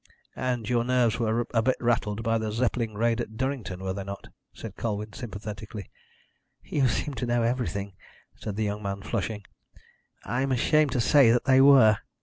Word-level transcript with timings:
"And 0.35 0.67
your 0.67 0.83
nerves 0.83 1.19
were 1.19 1.45
a 1.53 1.61
bit 1.61 1.75
rattled 1.79 2.23
by 2.23 2.39
the 2.39 2.51
Zeppelin 2.51 2.95
raid 2.97 3.21
at 3.21 3.37
Durrington, 3.37 3.83
were 3.83 3.93
they 3.93 4.03
not?" 4.03 4.29
said 4.51 4.75
Colwyn 4.75 5.13
sympathetically. 5.13 5.91
"You 6.63 6.87
seem 6.87 7.13
to 7.13 7.27
know 7.27 7.43
everything," 7.43 7.93
said 8.35 8.55
the 8.55 8.63
young 8.63 8.81
man, 8.81 9.03
flushing. 9.03 9.43
"I 10.25 10.41
am 10.41 10.51
ashamed 10.51 10.91
to 10.93 11.01
say 11.01 11.29
that 11.29 11.45
they 11.45 11.61
were." 11.61 11.99